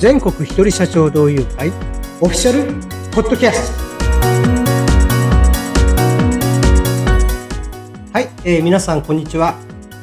[0.00, 1.68] 全国一人社長同友会
[2.22, 2.72] オフィシャル
[3.12, 3.84] ポッドキャスト。
[8.10, 9.56] はい、えー、皆さんこんにちは。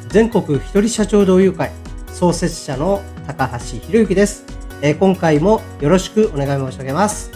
[0.09, 1.71] 全国一人社長同友会
[2.09, 4.45] 創設者の高橋博之です、
[4.83, 7.31] えー、今回もよろしくお願い申し上げます。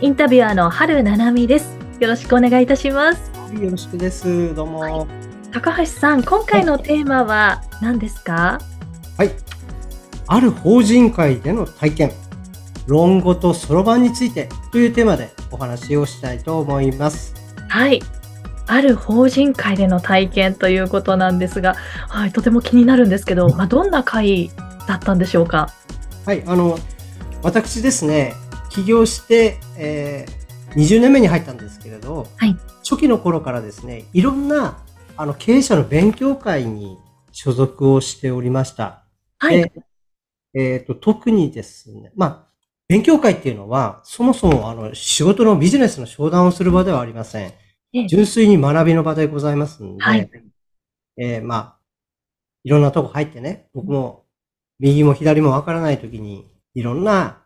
[0.00, 1.76] インタビュアーの春七海です。
[2.00, 3.30] よろしくお願いいたします。
[3.38, 4.54] はいよろしくです。
[4.54, 5.06] どうも、はい、
[5.52, 8.58] 高橋さん今回のテーマは何ですか？
[9.18, 9.30] はい
[10.32, 12.12] ある法人会での体験、
[12.86, 17.34] 論語とそろばんについてというテーマでお話をしたいと思います。
[17.68, 18.00] はい。
[18.68, 21.74] ある法人会での体験ということなんですが、
[22.08, 24.52] はい、とても気になるんですけど、まあ、どんな会
[24.86, 25.68] だったんでしょうか？
[26.24, 26.78] はい、あの、
[27.42, 28.34] 私ですね、
[28.68, 32.56] 起業して、えー、20年目に入ったんですけれど、はい、
[32.88, 34.78] 初期の頃からですね、いろんな
[35.16, 36.98] あの経営者の勉強会に
[37.32, 39.02] 所属をしておりました。
[39.38, 39.72] はい。
[40.54, 42.50] えっ、ー、と、特にですね、まあ、
[42.88, 47.52] 勉強会っていうのは、そもそもあの、仕事のビジネスの商談をする場ではありません。
[48.08, 50.30] 純粋に学びの場でございますんで、はい、
[51.16, 51.78] えー、まあ、
[52.64, 54.24] いろんなとこ入ってね、僕も
[54.80, 57.42] 右も左もわからないときに、いろんな、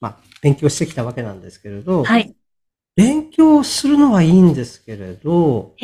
[0.00, 2.34] まあ、勉強してきたわけなんですけれど、はい、
[2.94, 5.74] 勉強するのはいいんですけれど、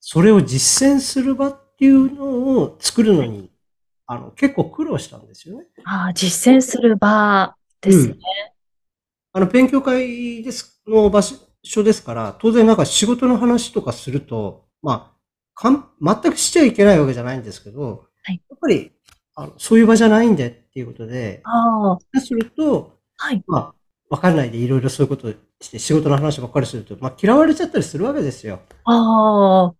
[0.00, 2.24] それを実践する場っていうの
[2.60, 3.51] を作るのに
[4.12, 5.64] あの、結構苦労したんですよね。
[5.84, 8.14] ああ、実践する場ですね。
[9.34, 15.16] うん、あの、勉強会ですの場所ですから、当然なんか仕事の話とかすると、まあ、
[15.54, 18.92] かん全くしちゃいけないわけじゃないんですけど、はい、やっぱり、
[19.34, 22.20] あのそういう場じゃないんでっていうことで、ああ。
[22.20, 23.42] すると、はい。
[23.46, 23.74] まあ、
[24.10, 28.60] わかんないでいろいろそういうことして仕事の話ばっかりすると、まあ嫌われちゃったりするわけですよ。
[28.84, 29.74] ああ。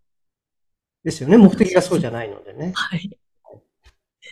[1.03, 1.37] ですよね。
[1.37, 2.71] 目的がそうじゃないのでね。
[2.73, 3.15] はい。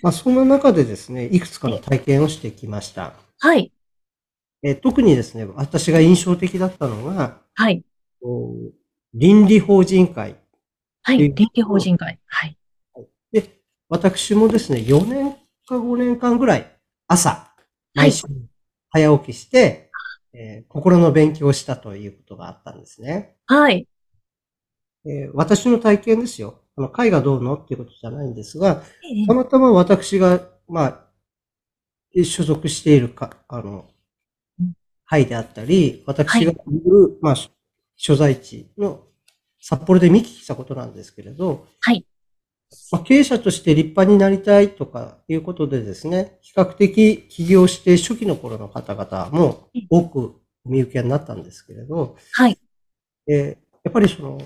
[0.01, 3.13] まあ、そんな中でですね、いくつかの体験をしてきました。
[3.39, 3.71] はい。
[4.63, 7.83] え特にですね、私が印象的だったのが、はい。
[9.13, 10.35] 倫理法人会。
[11.03, 12.19] はい、倫理法人会。
[12.25, 12.57] はい。
[13.31, 15.35] で、私もですね、4年
[15.67, 17.53] か5年間ぐらい、朝、
[17.93, 18.25] 毎週、
[18.89, 19.89] 早起きして、
[20.33, 23.35] はい、えー、心の勉強をしたということがあったんですね。
[23.47, 23.87] はい。
[25.05, 26.60] えー、私の体験ですよ。
[26.81, 28.83] あの、会がどうのっていうことじゃないんですが、
[29.27, 33.85] たまたま私が、まあ、所属しているか、あの、
[35.05, 36.55] 会であったり、私がい
[36.85, 37.35] る、はい、まあ、
[37.95, 39.03] 所在地の
[39.59, 42.05] 札幌で見聞きしたことなんですけれど、はい。
[42.91, 52.57] まあ、経営者として立派になりたいとかいうことでですね、比較的起業して初期の頃の方々も多くお見受けになったんですけれど、はい。
[53.27, 53.47] えー、
[53.83, 54.39] やっぱりその、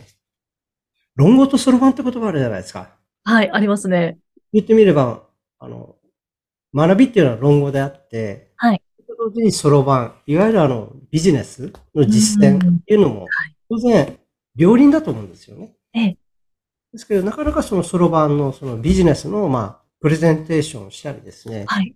[1.16, 2.90] 論語とそろばんって言葉あるじゃないですか。
[3.24, 4.18] はい、ありますね。
[4.54, 5.24] 言ってみれば、
[5.60, 5.96] あの、
[6.74, 8.82] 学びっていうのは論語であって、はい。
[9.18, 13.28] 同時にそろばん、いわゆるあの、ビジネスの実践っていうのも、
[13.70, 14.20] 当然、
[14.56, 15.76] 両輪だと思うんですよね。
[15.94, 16.18] ええ。
[16.92, 21.66] ですけど、なかなかそのそろばんのそのビジネスの、まあ、プレゼンテーションをしたりですね。
[21.68, 21.96] はい。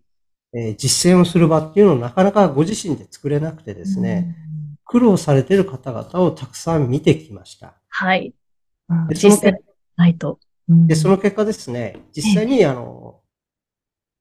[0.54, 4.36] えー、実践をする場っていうのをなかなかご自身で作れなくてですね、
[4.86, 7.76] 苦労されている方々をたくさん見てきました。
[7.90, 8.34] はい。
[9.10, 9.58] でその結
[9.96, 10.40] ないと、
[10.70, 13.20] うん、で、その結果ですね、実際に、あの、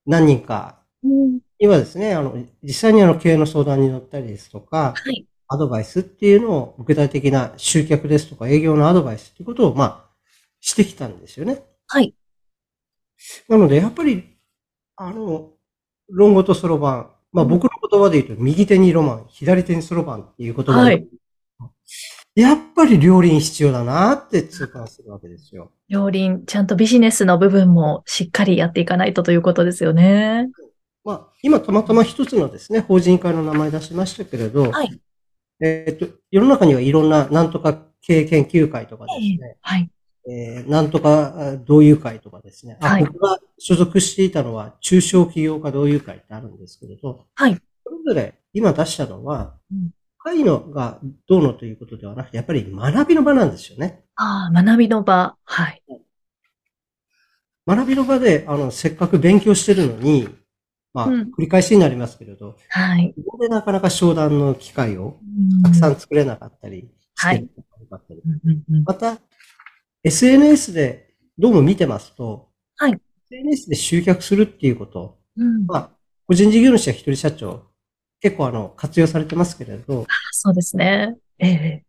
[0.06, 0.82] 何人か、
[1.58, 10.10] 今ですね、あの、実際にあの、経営の相談に乗ったりですとか、はい、アドバイスっていうのを、具体的な集客ですとか、営業のアドバイスっていうことを、まあ、
[10.60, 11.62] してきたんですよね。
[11.86, 12.14] はい。
[13.48, 14.36] なので、やっぱり、
[14.96, 15.52] あの、
[16.10, 21.06] 論語とそろばん、まあ僕の言葉で言うと、右手にロマン、左手にそろばんっていう言葉はい、
[22.38, 25.72] やっぱり両輪必要だなって痛感するわけですよ。
[25.88, 30.48] 両輪、ちゃんとビジネスの部分もしっかりやっていかないとということですよね。
[31.04, 35.00] まあ、今たまたま一つのですね、法人会の名前出しましたけれど、はい。
[35.60, 39.90] えっ、と、世の中にはいろんな、なんとか経営研究会とかですね、はい。
[40.30, 47.58] えー、なんとか同友会とかですね、はい、僕が所属していたのは中小企業家同友会ってあるんですけれど、はい。
[47.82, 49.90] それぞれ今出したのは、うん、
[50.28, 50.98] 会のが
[51.28, 54.04] どうのということではなくて、やっぱり学びの場なんですよね。
[54.16, 55.36] ああ、学びの場。
[55.44, 55.82] はい。
[57.66, 60.28] 学びの場で、あの、せっかく勉強してるのに、
[60.94, 63.14] まあ、うん、繰り返しになりますけれど、はい。
[63.24, 65.18] ここでなかなか商談の機会を
[65.62, 67.48] たくさん作れなかったりしてる
[67.90, 68.22] かったり、
[68.84, 69.18] また、
[70.04, 72.98] SNS でどうも見てますと、はい。
[73.30, 75.90] SNS で集客するっていうこと、うん、まあ、
[76.26, 77.67] 個人事業主や一人社長、
[78.20, 80.06] 結構あの、活用されてますけれど。
[80.32, 81.16] そうですね。
[81.38, 81.84] ええ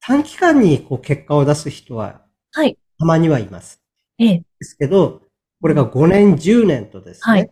[0.00, 2.22] 短期間にこう結果を出す人は、
[2.52, 2.78] はい。
[2.98, 3.80] たまにはいます。
[4.18, 5.22] ええですけど、
[5.60, 7.50] これが5年、10年とですね、はい。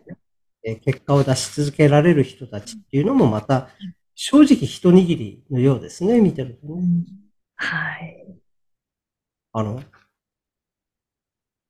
[0.64, 3.68] え結果を出し続けられる人たちっていうのもまた、
[4.14, 6.82] 正直一握りのようですね、見てるとね。
[7.56, 8.26] はい。
[9.52, 9.82] あの、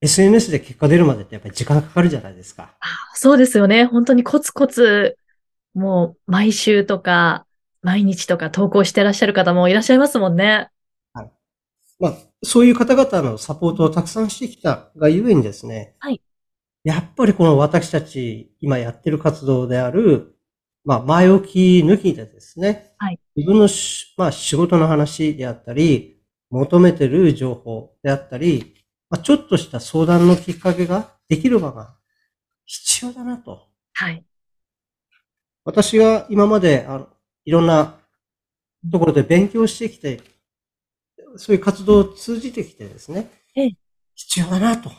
[0.00, 2.76] SNS で結果出るまでってやっぱり時間かかるじゃないですか。
[3.14, 3.86] そうですよね。
[3.86, 5.16] 本当にコツコツ、
[5.76, 7.46] もう毎週とか、
[7.82, 10.70] 毎日とか投稿してらっしゃる方もいらっしゃいますもんね。
[11.12, 11.30] はい。
[12.00, 15.94] まあ、そういう方々のサポートをたくさんしてきたがゆえにですね。
[15.98, 16.22] はい。
[16.82, 20.36] やっぱりこの私たち今やってる活動である、
[20.84, 22.94] まあ、前置き抜きでですね。
[22.96, 23.20] はい。
[23.36, 23.68] 自分の
[24.16, 28.74] まあ、仕事の話であったり、求めてる情報であったり、
[29.10, 31.96] まあ、ちょっとした相談のきっかけができる場が
[32.64, 33.68] 必要だなと。
[33.92, 34.24] はい。
[35.66, 37.08] 私が今まで、あの、
[37.44, 37.98] いろんな
[38.90, 40.20] ところで勉強してきて、
[41.34, 43.76] そういう活動を通じてきてですね、ええ、
[44.14, 44.92] 必要だなと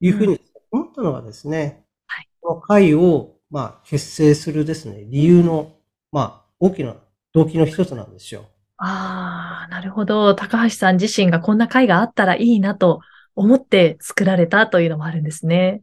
[0.00, 0.40] いうふうに
[0.70, 5.76] 思ったのがですね、はい、この会を、まあ、結成するですね、理由の、
[6.10, 6.96] まあ、大きな
[7.34, 8.46] 動機の一つなんですよ。
[8.78, 10.34] ああ、なるほど。
[10.34, 13.00] 高橋さん自身がこんな会があったらいいなと
[13.34, 15.82] 思って作られたというのもあるんですね。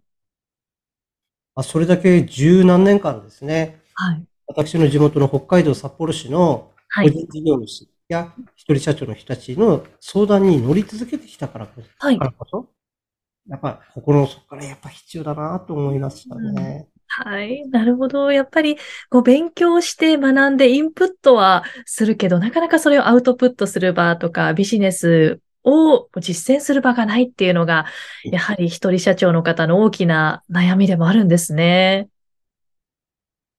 [1.54, 3.85] あそれだけ十何年間ですね。
[3.95, 4.25] はい。
[4.47, 12.19] 私の地元の北海道札幌市の個人事業主や一人社長の人たちの相談に乗り続けてきたからこそ、はい、
[13.50, 16.88] やっぱ心の底からやっぱ必要だなと思いましたね。
[17.19, 17.68] うん、はい。
[17.69, 18.31] なるほど。
[18.31, 18.77] やっぱり、
[19.09, 27.86] こう、勉強して学んでインプットはするけど、なかなかそれをアウトプットする場とか、ビジネスを実践する場がないっていうのが、
[28.24, 32.07] やはり一人社長の方の大きな悩みでもあるんですね。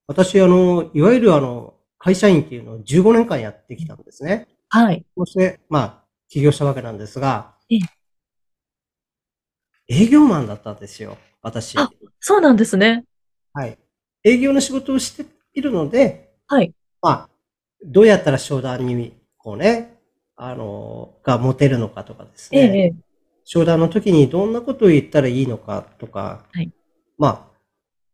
[0.06, 4.46] 私、あの、いわゆるあの、会社員っていうのを15年間やってきたんですね。
[4.68, 5.04] はい。
[5.16, 7.54] そして、まあ、起業したわけなんですが、
[9.88, 11.78] 営業マンだったんですよ、私。
[11.78, 13.04] あ、そうなんですね。
[13.52, 13.78] はい。
[14.24, 16.72] 営業の仕事をしているので、はい。
[17.00, 17.28] まあ、
[17.84, 19.98] どうやったら商談に、こうね、
[20.36, 22.60] あの、が持てるのかとかですね。
[22.60, 22.94] ええ。
[23.44, 26.72] 商談の時にどんなことを言ったらいいのかとか、はい。
[27.16, 27.56] まあ、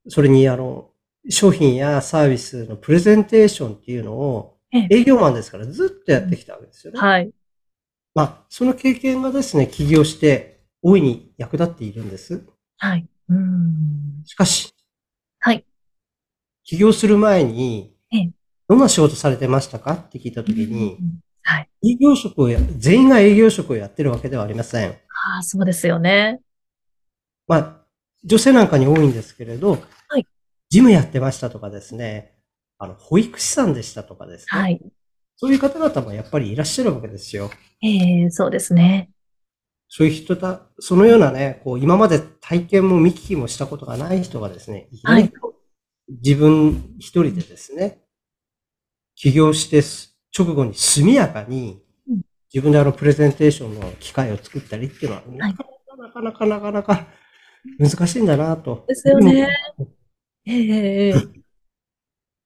[0.09, 0.92] それにあの、
[1.29, 4.59] 商品やサービスのプレゼンテーションっていうのを、
[4.91, 7.01] 営業マンですからずっとやってきたわけですよね。
[7.01, 7.31] はい。
[8.15, 12.43] まあ、その経験がですね、起業して大いに役立っているんです。
[12.79, 13.07] はい。
[13.29, 14.23] うん。
[14.25, 14.75] しかし、
[15.39, 15.65] はい。
[16.65, 17.95] 起業する前に、
[18.69, 20.99] どんな仕事されてましたかって聞いたときに、
[21.43, 21.69] はい。
[21.85, 24.91] 営業職をや、全員が営業職をやってるわけではありません。
[24.91, 26.41] ああ、そうですよね。
[27.47, 27.77] まあ、
[28.25, 29.81] 女性なんかに多いんですけれど、はい。
[30.73, 32.33] ジムやってましたとかですね、
[32.79, 34.59] あの、保育士さんでしたとかですね。
[34.59, 34.81] はい。
[35.37, 37.51] そういう方々もやっぱりいらっしゃるわけですよ。
[37.83, 39.11] ええー、そうですね。
[39.91, 45.31] そういう人だ、そのようなね、こう、今まで体験も見聞きもしたことがない人がですね、はい、
[46.09, 48.01] 自分一人でですね、
[49.15, 49.83] 起業して
[50.35, 51.83] 直後に速やかに、
[52.51, 55.65] 自分であの、プレゼンテーションの機会を作ったりっていうのは、なか
[55.99, 57.07] なかなかなかなか
[57.79, 58.87] 難しいんだなと。
[58.89, 59.51] ですよね。
[60.47, 61.33] ええー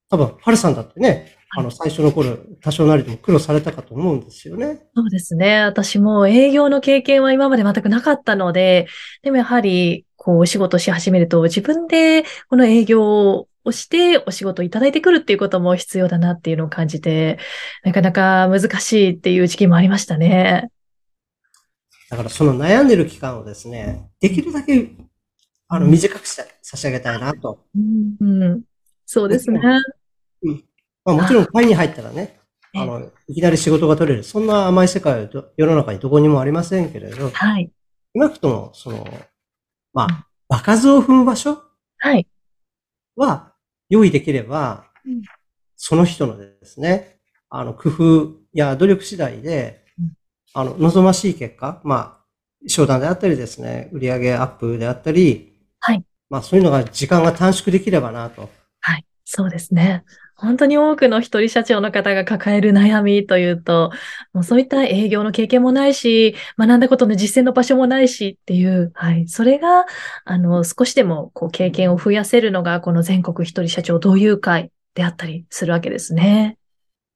[0.09, 4.79] 多分、ハルさんだってね、あの、最初の頃、多少なりとも苦労されたかと思うんですよね。
[4.95, 5.61] そうですね。
[5.63, 8.87] 私も営業の経験は今まで全くなかったので、
[9.21, 17.37] でもやはり、こう、お仕事し始めると、自分でこの営業をしてお仕事いただいてくるっていうことも必要だなっていうのを感じて、
[17.83, 20.69] なかなか難しいっていう時期もありましたね。
[22.09, 24.89] だからその悩んでる期間をですね、できるだけ、
[25.69, 27.65] あの、短くし差し上げたいなと。
[27.75, 28.61] うん、うん、
[29.05, 29.59] そうですね。
[30.43, 30.63] うん。
[31.03, 32.39] まあもちろん会に入ったらね、
[32.75, 34.23] あの、いきなり仕事が取れる。
[34.23, 37.71] そんな甘い世界は世の中にどこにもありませんけれど、はい。
[38.15, 39.07] 少なくとも、その、
[39.93, 41.61] まあ、場数を踏む場所
[41.97, 42.27] はい。
[43.15, 43.53] は、
[43.89, 45.21] 用意できれば、うん、
[45.75, 47.19] その人のですね、
[47.49, 50.13] あの、工夫や努力次第で、うん、
[50.53, 56.03] あの、望ましい結果、まあ、商談であったりですね、売上アップであったり、はい。
[56.29, 58.49] まあ、そういうのが時間が短縮できればなと。
[58.81, 59.05] はい。
[59.25, 60.03] そうですね。
[60.35, 63.91] 本当に多くの一人社長の方が抱える悩みというと、
[64.33, 69.27] もうそういった営業の経験もないし、学んだことの実践の場所もないしっていう、はい。
[69.27, 69.85] それが、
[70.25, 76.59] あの、少しでもこう経験を増やせるのが、この全国一人社長同友会であったりするわけですね。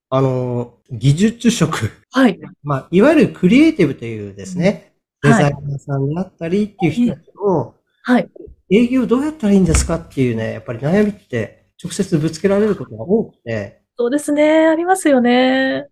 [0.09, 1.91] あの、技術職。
[2.11, 2.39] はい。
[2.63, 8.27] まあ、いわゆるクリエイティブというですね、デザイナーさんであったりっていう人たちを、はい。
[8.71, 13.81] 営業どうやったらいいんですかっていうね、やっぱり悩みって直接ぶつけられることが多くて。
[13.97, 14.67] そうですね。
[14.67, 15.87] ありますよね。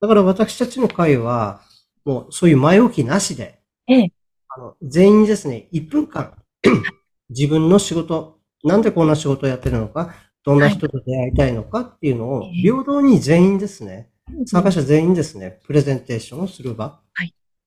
[0.00, 1.60] だから私たちの会は、
[2.04, 4.12] もうそういう前置きなしで、ええ、
[4.48, 6.34] あの全員にですね、1分間
[7.30, 10.14] 自分の仕事なんでこんな仕事をやってるのか、
[10.44, 14.10] どんな人と出会いたいのかっていうのを、平等に全員ですね、
[14.46, 17.00] 参加者全員ですね、プレゼンテーションをする場っ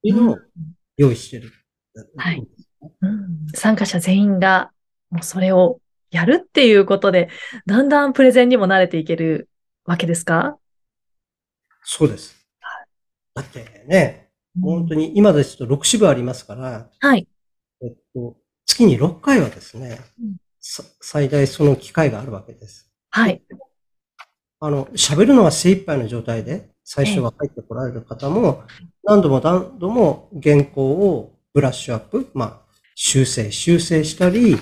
[0.01, 0.37] ていうのを
[0.97, 1.51] 用意してる。
[2.17, 2.47] はい。
[3.01, 4.71] うん、参加者全員が、
[5.09, 5.79] もうそれを
[6.11, 7.29] やるっていうことで、
[7.65, 9.49] だんだんプレゼンにも慣れていける
[9.85, 10.57] わけですか？
[11.83, 12.35] そうです。
[13.33, 14.29] だってね、
[14.61, 17.27] 本当に今ですと6支部ありますから、はい。
[17.81, 22.91] えっと、月に6回はですね、うん、最大その機会があるわけです。
[23.09, 23.41] はい。
[24.59, 28.63] あの、喋るのは精一杯の状態で、最初は入ってこられる方も、
[29.03, 32.68] 何度も何度も原稿をブラッシュアップ、まあ、
[33.01, 34.57] 修正、修正したり、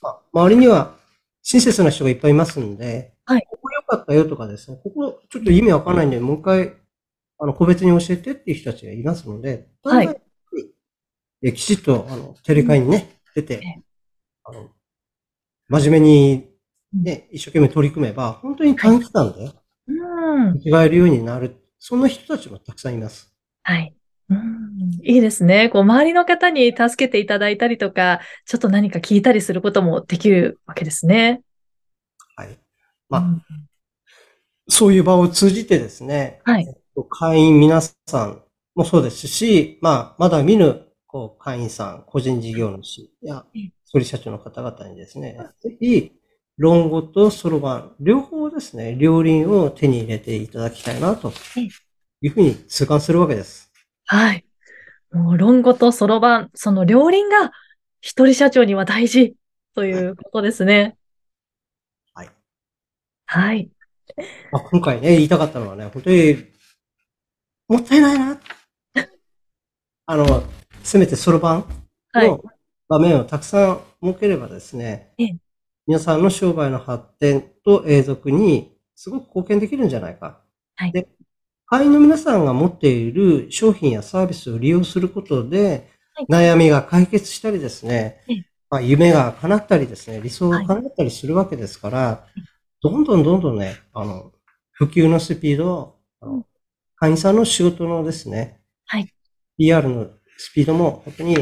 [0.00, 0.96] まあ、周りには
[1.42, 6.72] 親切な人がいっぱいいますんで、はい、ここ良かったよとかですね、ここちょっと意味わかんないんで、もう一回、
[7.38, 11.52] あの、個別に教えてっていう人たちがいますので、はい。
[11.52, 13.60] きちっと、あの、テレカにね、出て、
[14.42, 14.70] あの、
[15.68, 16.48] 真面目に、
[16.94, 19.52] ね、一生懸命取り組めば、本当に短期間で、
[19.88, 20.56] うん。
[20.64, 21.54] 違えるようになる。
[21.78, 23.30] そんな人たちもたくさんいます。
[23.64, 23.94] はい。
[24.28, 25.68] うん、いいですね。
[25.68, 31.42] こう、周りの方に助けていただいたりとか、ちょっと何か聞いたりすることもできるわけですね。
[32.34, 32.58] はい。
[33.08, 33.42] まあ、うん、
[34.68, 36.66] そういう場を通じてですね、はい。
[37.08, 38.42] 会員皆さん
[38.74, 46.12] もそうですし、まあ、まだ見ぬ、こう、会員さん、個人事業主や、一人社長の方々にですね、ぜひ、
[46.58, 51.32] 論語とそろばん、両方ですね、両輪を手に入れていただきたいな、と
[52.22, 53.65] いうふうに痛感するわけです。
[54.06, 54.44] はい。
[55.12, 57.52] もう論語とそろばん、その両輪が
[58.00, 59.34] 一人社長には大事
[59.74, 60.96] ということですね。
[62.14, 62.30] はい。
[63.26, 63.70] はい。
[64.52, 66.44] まあ、今回ね、言いたかったのはね、本当に、
[67.68, 68.40] もったいないな。
[70.06, 70.44] あの、
[70.84, 71.64] せめてそろばん
[72.14, 72.42] の
[72.88, 75.36] 場面をたくさん設ければですね、はい、
[75.86, 80.40] 皆さんの商売の発展と永続にすごく貢献できるんじゃないか。
[80.76, 81.08] はい、で
[81.66, 85.90] 会員の皆さんが持っている商品やサービスを利用することで、
[86.30, 88.20] 悩みが解決したりですね、
[88.70, 92.26] まあ、夢が叶ったりですね、理想が叶ったりするわけですから、
[92.82, 94.32] どんどんどんどんね、あの、
[94.72, 96.46] 普及のスピード、あの
[96.96, 99.12] 会員さんの仕事のですね、はい。
[99.58, 100.08] PR の
[100.38, 101.36] スピードも本当に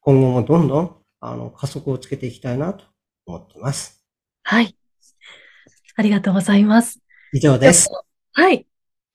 [0.00, 2.84] 今後もどんどんあの加速をつけていきたいなと
[3.26, 4.04] 思っています。
[4.42, 4.76] はい。
[5.96, 7.00] ありがとうございます。
[7.32, 7.88] 以上です。
[8.32, 8.66] はい。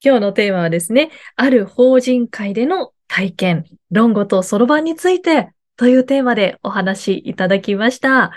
[0.02, 8.32] 今日のテーマはですね、ある法人会での体験、論語とそろばんについてというテーマでお話いただきました。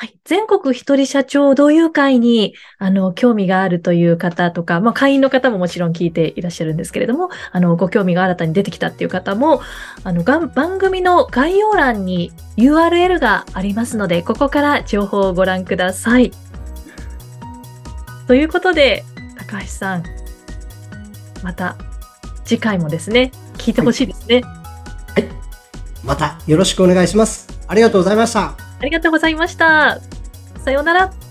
[0.00, 0.18] はい。
[0.24, 9.60] 全国一人社長同友会に、あの、興味があるという方とか、まあ、会員の方ももちろん聞いていらっしゃるんですけれども、あの、ご興味が新たに出てきたっていう方も、
[10.04, 16.30] あの、番組の概要欄に URL がありますので、ここから情報をご覧ください。
[18.28, 19.04] ということで、
[19.36, 20.04] 高橋さん、
[21.42, 21.76] また
[22.44, 24.42] 次回もですね、聞いてほしいですね、
[25.14, 25.22] はい。
[25.22, 25.34] はい。
[26.04, 27.48] またよろしくお願いします。
[27.66, 28.56] ありがとうございました。
[28.80, 29.98] ありがとうございました。
[30.64, 31.27] さようなら。